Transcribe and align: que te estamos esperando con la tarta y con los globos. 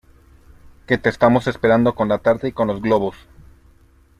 que 0.87 0.97
te 0.97 1.09
estamos 1.09 1.45
esperando 1.45 1.93
con 1.93 2.09
la 2.09 2.17
tarta 2.17 2.47
y 2.47 2.51
con 2.51 2.65
los 2.69 2.81
globos. 2.81 3.15